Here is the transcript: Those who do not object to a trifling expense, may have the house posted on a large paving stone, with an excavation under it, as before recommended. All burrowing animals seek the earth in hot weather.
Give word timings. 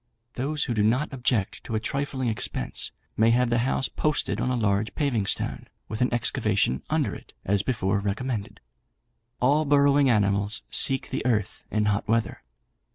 Those 0.33 0.63
who 0.63 0.73
do 0.73 0.81
not 0.81 1.13
object 1.13 1.63
to 1.65 1.75
a 1.75 1.79
trifling 1.79 2.27
expense, 2.27 2.91
may 3.15 3.29
have 3.29 3.51
the 3.51 3.59
house 3.59 3.87
posted 3.87 4.41
on 4.41 4.49
a 4.49 4.55
large 4.55 4.95
paving 4.95 5.27
stone, 5.27 5.67
with 5.87 6.01
an 6.01 6.11
excavation 6.11 6.81
under 6.89 7.13
it, 7.13 7.33
as 7.45 7.61
before 7.61 7.99
recommended. 7.99 8.61
All 9.39 9.63
burrowing 9.63 10.09
animals 10.09 10.63
seek 10.71 11.11
the 11.11 11.23
earth 11.23 11.63
in 11.69 11.85
hot 11.85 12.07
weather. 12.07 12.41